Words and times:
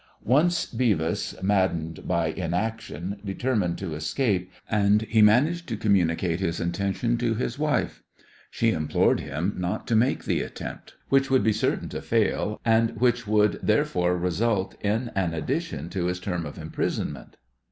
Once 0.25 0.65
Beavis, 0.65 1.35
maddened 1.43 2.07
by 2.07 2.29
inaction, 2.29 3.19
determined 3.23 3.77
to 3.77 3.93
escape, 3.93 4.51
and 4.67 5.03
he 5.03 5.21
managed 5.21 5.67
to 5.67 5.77
communicate 5.77 6.39
his 6.39 6.59
intention 6.59 7.17
to 7.19 7.35
his 7.35 7.59
wife. 7.59 8.01
She 8.49 8.71
implored 8.71 9.19
him 9.19 9.53
not 9.59 9.85
to 9.85 9.95
make 9.95 10.23
the 10.25 10.41
attempt, 10.41 10.95
which 11.09 11.29
would 11.29 11.43
be 11.43 11.53
certain 11.53 11.87
to 11.89 12.01
fail, 12.01 12.59
and 12.65 12.99
which 12.99 13.27
would 13.27 13.59
therefore 13.61 14.17
result 14.17 14.73
in 14.81 15.09
an 15.13 15.35
addition 15.35 15.87
to 15.91 16.05
his 16.07 16.19
term 16.19 16.47
of 16.47 16.57
imprisonment. 16.57 17.37